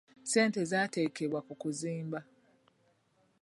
Ssente 0.23 0.61
zaateekebwa 0.71 1.39
ku 1.47 1.53
kuzimba. 1.61 2.19